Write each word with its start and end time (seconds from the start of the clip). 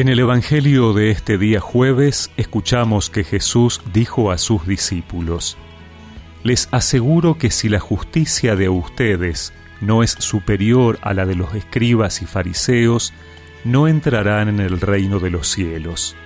En 0.00 0.08
el 0.08 0.18
Evangelio 0.18 0.94
de 0.94 1.10
este 1.10 1.36
día 1.36 1.60
jueves 1.60 2.30
escuchamos 2.38 3.10
que 3.10 3.22
Jesús 3.22 3.82
dijo 3.92 4.30
a 4.30 4.38
sus 4.38 4.66
discípulos, 4.66 5.58
Les 6.42 6.70
aseguro 6.70 7.36
que 7.36 7.50
si 7.50 7.68
la 7.68 7.80
justicia 7.80 8.56
de 8.56 8.70
ustedes 8.70 9.52
no 9.82 10.02
es 10.02 10.12
superior 10.12 10.98
a 11.02 11.12
la 11.12 11.26
de 11.26 11.34
los 11.34 11.54
escribas 11.54 12.22
y 12.22 12.24
fariseos, 12.24 13.12
no 13.64 13.88
entrarán 13.88 14.48
en 14.48 14.60
el 14.60 14.80
reino 14.80 15.18
de 15.18 15.28
los 15.28 15.48
cielos. 15.48 16.16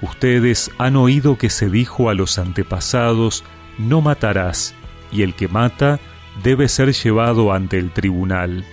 Ustedes 0.00 0.70
han 0.78 0.96
oído 0.96 1.36
que 1.36 1.50
se 1.50 1.68
dijo 1.68 2.08
a 2.08 2.14
los 2.14 2.38
antepasados, 2.38 3.44
no 3.76 4.00
matarás, 4.00 4.74
y 5.12 5.20
el 5.20 5.34
que 5.34 5.46
mata 5.46 6.00
debe 6.42 6.68
ser 6.68 6.94
llevado 6.94 7.52
ante 7.52 7.76
el 7.76 7.90
tribunal. 7.90 8.64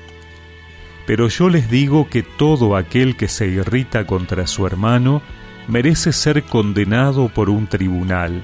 Pero 1.09 1.27
yo 1.27 1.49
les 1.49 1.71
digo 1.71 2.07
que 2.07 2.21
todo 2.21 2.75
aquel 2.75 3.17
que 3.17 3.27
se 3.27 3.47
irrita 3.47 4.05
contra 4.05 4.45
su 4.45 4.67
hermano 4.67 5.23
merece 5.67 6.13
ser 6.13 6.43
condenado 6.43 7.29
por 7.29 7.49
un 7.49 7.65
tribunal, 7.65 8.43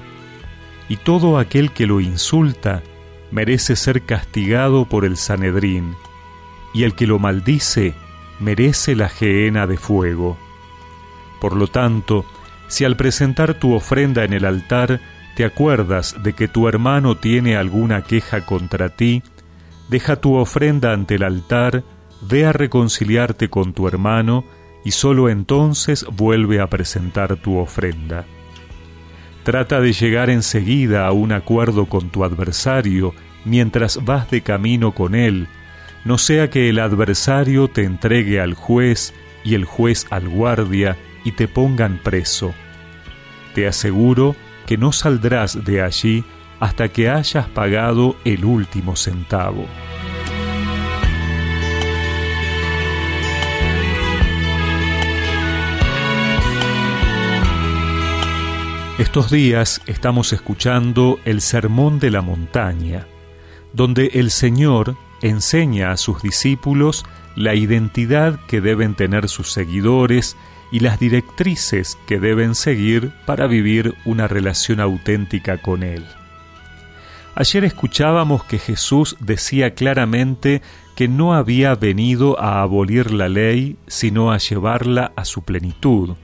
y 0.88 0.96
todo 0.96 1.38
aquel 1.38 1.70
que 1.70 1.86
lo 1.86 2.00
insulta 2.00 2.82
merece 3.30 3.76
ser 3.76 4.02
castigado 4.02 4.84
por 4.84 5.04
el 5.04 5.16
Sanedrín, 5.16 5.94
y 6.74 6.82
el 6.82 6.96
que 6.96 7.06
lo 7.06 7.20
maldice 7.20 7.94
merece 8.40 8.96
la 8.96 9.10
gehenna 9.10 9.68
de 9.68 9.76
fuego. 9.76 10.36
Por 11.40 11.54
lo 11.54 11.68
tanto, 11.68 12.26
si 12.66 12.84
al 12.84 12.96
presentar 12.96 13.54
tu 13.54 13.74
ofrenda 13.74 14.24
en 14.24 14.32
el 14.32 14.44
altar 14.44 15.00
te 15.36 15.44
acuerdas 15.44 16.16
de 16.20 16.32
que 16.32 16.48
tu 16.48 16.66
hermano 16.66 17.16
tiene 17.16 17.56
alguna 17.56 18.02
queja 18.02 18.44
contra 18.44 18.88
ti, 18.88 19.22
deja 19.88 20.16
tu 20.16 20.34
ofrenda 20.34 20.92
ante 20.92 21.14
el 21.14 21.22
altar, 21.22 21.84
ve 22.20 22.44
a 22.46 22.52
reconciliarte 22.52 23.48
con 23.48 23.72
tu 23.72 23.88
hermano 23.88 24.44
y 24.84 24.92
sólo 24.92 25.28
entonces 25.28 26.06
vuelve 26.12 26.60
a 26.60 26.68
presentar 26.68 27.36
tu 27.36 27.58
ofrenda. 27.58 28.24
Trata 29.42 29.80
de 29.80 29.92
llegar 29.92 30.30
enseguida 30.30 31.06
a 31.06 31.12
un 31.12 31.32
acuerdo 31.32 31.86
con 31.86 32.10
tu 32.10 32.24
adversario 32.24 33.14
mientras 33.44 34.04
vas 34.04 34.30
de 34.30 34.42
camino 34.42 34.92
con 34.92 35.14
él, 35.14 35.48
no 36.04 36.18
sea 36.18 36.50
que 36.50 36.68
el 36.68 36.78
adversario 36.78 37.66
te 37.66 37.82
entregue 37.82 38.40
al 38.40 38.54
juez 38.54 39.12
y 39.44 39.54
el 39.54 39.64
juez 39.64 40.06
al 40.10 40.28
guardia 40.28 40.96
y 41.24 41.32
te 41.32 41.48
pongan 41.48 41.98
preso. 41.98 42.54
Te 43.54 43.66
aseguro 43.66 44.36
que 44.66 44.76
no 44.76 44.92
saldrás 44.92 45.64
de 45.64 45.82
allí 45.82 46.24
hasta 46.60 46.88
que 46.88 47.08
hayas 47.08 47.48
pagado 47.48 48.16
el 48.24 48.44
último 48.44 48.94
centavo. 48.94 49.66
Estos 58.98 59.30
días 59.30 59.82
estamos 59.86 60.32
escuchando 60.32 61.20
el 61.26 61.42
Sermón 61.42 61.98
de 61.98 62.10
la 62.10 62.22
Montaña, 62.22 63.06
donde 63.74 64.06
el 64.14 64.30
Señor 64.30 64.96
enseña 65.20 65.90
a 65.90 65.98
sus 65.98 66.22
discípulos 66.22 67.04
la 67.34 67.54
identidad 67.54 68.40
que 68.46 68.62
deben 68.62 68.94
tener 68.94 69.28
sus 69.28 69.52
seguidores 69.52 70.34
y 70.72 70.80
las 70.80 70.98
directrices 70.98 71.98
que 72.06 72.18
deben 72.18 72.54
seguir 72.54 73.12
para 73.26 73.46
vivir 73.46 73.94
una 74.06 74.28
relación 74.28 74.80
auténtica 74.80 75.60
con 75.60 75.82
Él. 75.82 76.06
Ayer 77.34 77.64
escuchábamos 77.64 78.44
que 78.44 78.58
Jesús 78.58 79.18
decía 79.20 79.74
claramente 79.74 80.62
que 80.94 81.06
no 81.06 81.34
había 81.34 81.74
venido 81.74 82.40
a 82.40 82.62
abolir 82.62 83.12
la 83.12 83.28
ley, 83.28 83.76
sino 83.88 84.32
a 84.32 84.38
llevarla 84.38 85.12
a 85.16 85.26
su 85.26 85.42
plenitud 85.42 86.16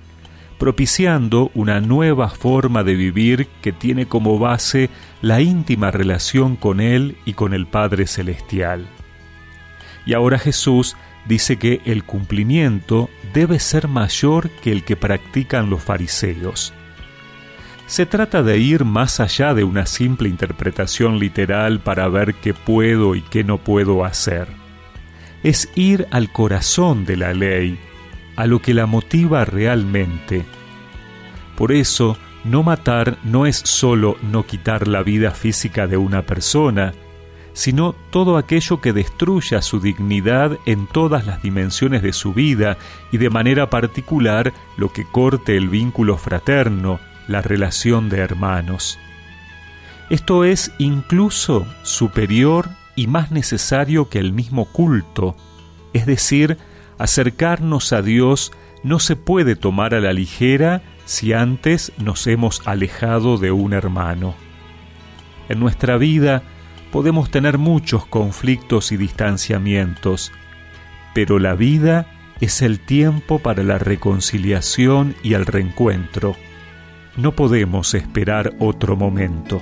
propiciando 0.63 1.51
una 1.55 1.81
nueva 1.81 2.29
forma 2.29 2.85
de 2.85 2.95
vivir 2.95 3.49
que 3.63 3.73
tiene 3.73 4.07
como 4.07 4.39
base 4.39 4.91
la 5.21 5.41
íntima 5.41 5.91
relación 5.91 6.55
con 6.55 6.79
Él 6.79 7.17
y 7.25 7.33
con 7.33 7.53
el 7.53 7.67
Padre 7.67 8.07
Celestial. 8.07 8.87
Y 10.07 10.15
ahora 10.15 10.39
Jesús 10.39 10.95
dice 11.27 11.57
que 11.57 11.81
el 11.85 12.05
cumplimiento 12.05 13.11
debe 13.35 13.59
ser 13.59 13.89
mayor 13.89 14.51
que 14.51 14.71
el 14.71 14.85
que 14.85 14.95
practican 14.95 15.69
los 15.69 15.83
fariseos. 15.83 16.73
Se 17.89 18.07
trata 18.07 18.45
de 18.45 18.59
ir 18.59 18.85
más 18.85 19.19
allá 19.19 19.55
de 19.55 19.65
una 19.65 19.85
simple 19.85 20.29
interpretación 20.29 21.19
literal 21.19 21.81
para 21.81 22.07
ver 22.07 22.35
qué 22.37 22.55
puedo 22.55 23.17
y 23.17 23.23
qué 23.23 23.43
no 23.43 23.59
puedo 23.59 24.05
hacer. 24.05 24.47
Es 25.43 25.69
ir 25.75 26.07
al 26.13 26.31
corazón 26.31 27.05
de 27.05 27.17
la 27.17 27.35
ley, 27.35 27.81
a 28.37 28.47
lo 28.47 28.61
que 28.61 28.75
la 28.75 28.87
motiva 28.87 29.45
realmente. 29.45 30.45
Por 31.57 31.73
eso, 31.73 32.17
no 32.45 32.63
matar 32.63 33.19
no 33.23 33.47
es 33.47 33.57
sólo 33.57 34.17
no 34.23 34.45
quitar 34.47 34.89
la 34.89 35.03
vida 35.03 35.31
física 35.31 35.87
de 35.87 35.97
una 35.97 36.23
persona, 36.23 36.93
sino 37.53 37.95
todo 38.11 38.37
aquello 38.37 38.81
que 38.81 38.93
destruya 38.93 39.63
su 39.63 39.81
dignidad 39.81 40.59
en 40.67 40.87
todas 40.87 41.27
las 41.27 41.43
dimensiones 41.43 42.03
de 42.03 42.13
su 42.13 42.33
vida 42.33 42.79
y 43.11 43.19
de 43.19 43.31
manera 43.31 43.69
particular 43.71 44.53
lo 44.77 44.93
que 44.93 45.05
corte 45.05 45.57
el 45.57 45.69
vínculo 45.69 46.17
fraterno, 46.17 46.99
la 47.29 47.43
relación 47.43 48.09
de 48.09 48.19
hermanos. 48.19 48.99
Esto 50.11 50.45
es 50.45 50.73
incluso 50.79 51.67
superior 51.83 52.69
y 52.97 53.07
más 53.07 53.31
necesario 53.31 54.09
que 54.09 54.19
el 54.19 54.33
mismo 54.33 54.67
culto, 54.67 55.37
es 55.93 56.07
decir, 56.07 56.59
acercarnos 57.03 57.93
a 57.93 58.01
Dios 58.01 58.53
no 58.85 59.01
se 59.01 59.17
puede 59.17 59.57
tomar 59.57 59.93
a 59.93 60.01
la 60.01 60.13
ligera 60.13 60.83
si 61.05 61.33
antes 61.33 61.93
nos 61.99 62.29
hemos 62.29 62.63
alejado 62.65 63.39
de 63.39 63.51
un 63.51 63.73
hermano. 63.73 64.35
En 65.49 65.59
nuestra 65.59 65.97
vida 65.97 66.45
podemos 66.93 67.29
tener 67.29 67.59
muchos 67.59 68.07
conflictos 68.07 68.93
y 68.93 68.97
distanciamientos, 68.97 70.31
pero 71.13 71.41
la 71.41 71.55
vida 71.57 72.07
es 72.41 72.63
el 72.63 72.79
tiempo 72.79 73.41
para 73.41 73.65
la 73.65 73.79
reconciliación 73.79 75.17
y 75.25 75.35
el 75.35 75.45
reencuentro. 75.45 76.37
No 77.17 77.33
podemos 77.33 77.95
esperar 77.95 78.55
otro 78.61 78.97
momento. 78.97 79.61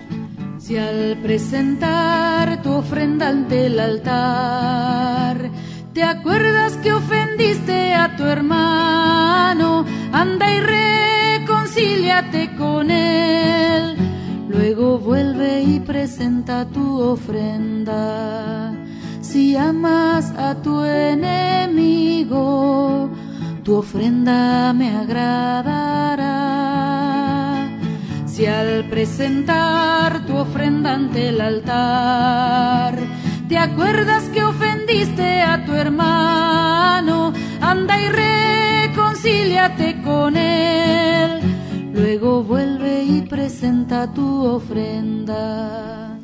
Si 0.59 0.77
al 0.77 1.17
presentar 1.23 2.61
tu 2.62 2.71
ofrenda 2.75 3.31
ante 3.31 3.65
el 3.65 3.81
altar, 3.81 5.50
¿Te 5.93 6.05
acuerdas 6.05 6.77
que 6.77 6.93
ofendiste 6.93 7.95
a 7.95 8.17
tu 8.17 8.23
hermano? 8.23 9.84
Anda 10.12 10.55
y 10.55 10.61
reconcíliate 11.41 12.55
con 12.56 12.93
él. 12.93 13.97
Luego 14.49 15.00
vuelve 15.00 15.62
y 15.62 15.81
presenta 15.81 16.65
tu 16.67 17.00
ofrenda. 17.00 18.73
Si 19.21 19.56
amas 19.56 20.31
a 20.39 20.55
tu 20.62 20.84
enemigo, 20.84 22.31
tu 23.65 23.75
ofrenda 23.75 24.73
me 24.73 24.97
agradará. 24.97 26.29
Si 28.27 28.47
al 28.47 28.84
presentar 28.89 30.25
tu 30.25 30.37
ofrenda 30.37 30.95
ante 30.95 31.31
el 31.31 31.41
altar, 31.41 32.97
¿te 33.49 33.59
acuerdas 33.59 34.29
que 34.29 34.45
ofendiste 34.45 34.90
con 40.03 40.37
él. 40.37 41.41
Luego 41.93 42.43
vuelve 42.43 43.04
y 43.04 43.22
presenta 43.22 44.12
tu 44.12 44.44
ofrenda. 44.44 46.19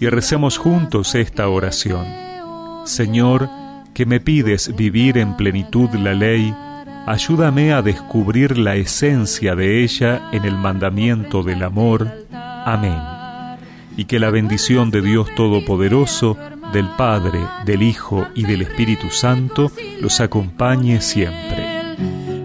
Y 0.00 0.08
recemos 0.08 0.58
juntos 0.58 1.14
esta 1.14 1.48
oración. 1.48 2.06
Señor, 2.84 3.48
que 3.94 4.06
me 4.06 4.18
pides 4.18 4.74
vivir 4.74 5.18
en 5.18 5.36
plenitud 5.36 5.90
la 5.90 6.14
ley, 6.14 6.54
ayúdame 7.06 7.72
a 7.72 7.82
descubrir 7.82 8.58
la 8.58 8.76
esencia 8.76 9.54
de 9.54 9.84
ella 9.84 10.28
en 10.32 10.44
el 10.44 10.56
mandamiento 10.56 11.42
del 11.42 11.62
amor. 11.62 12.26
Amén. 12.32 12.98
Y 13.96 14.06
que 14.06 14.18
la 14.18 14.30
bendición 14.30 14.90
de 14.90 15.02
Dios 15.02 15.28
Todopoderoso, 15.36 16.36
del 16.72 16.88
Padre, 16.96 17.40
del 17.66 17.82
Hijo 17.82 18.26
y 18.34 18.44
del 18.44 18.62
Espíritu 18.62 19.10
Santo 19.10 19.70
los 20.00 20.20
acompañe 20.20 21.00
siempre. 21.00 21.69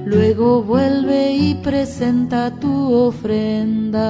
Luego 0.06 0.62
vuelve 0.62 1.32
y 1.32 1.56
presenta 1.56 2.52
tu 2.52 2.94
ofrenda. 2.94 4.02